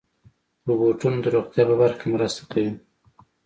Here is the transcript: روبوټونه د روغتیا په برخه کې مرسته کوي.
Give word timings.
روبوټونه 0.67 1.17
د 1.21 1.25
روغتیا 1.35 1.63
په 1.69 1.75
برخه 1.81 1.99
کې 1.99 2.07
مرسته 2.15 2.41
کوي. 2.51 2.71